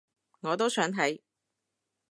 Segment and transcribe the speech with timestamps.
[0.39, 1.21] 我都想睇